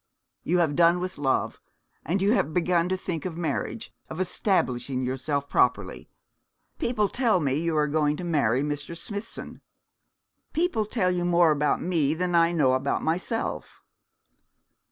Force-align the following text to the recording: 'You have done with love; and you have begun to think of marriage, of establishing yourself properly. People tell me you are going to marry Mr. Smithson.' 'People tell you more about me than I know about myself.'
'You 0.41 0.57
have 0.57 0.75
done 0.75 0.99
with 0.99 1.19
love; 1.19 1.61
and 2.03 2.23
you 2.23 2.31
have 2.31 2.55
begun 2.55 2.89
to 2.89 2.97
think 2.97 3.23
of 3.23 3.37
marriage, 3.37 3.93
of 4.09 4.19
establishing 4.19 5.03
yourself 5.03 5.47
properly. 5.47 6.09
People 6.79 7.07
tell 7.07 7.39
me 7.39 7.53
you 7.53 7.77
are 7.77 7.85
going 7.87 8.17
to 8.17 8.23
marry 8.23 8.63
Mr. 8.63 8.97
Smithson.' 8.97 9.61
'People 10.53 10.87
tell 10.87 11.11
you 11.11 11.23
more 11.23 11.51
about 11.51 11.83
me 11.83 12.15
than 12.15 12.33
I 12.33 12.51
know 12.51 12.73
about 12.73 13.03
myself.' 13.03 13.83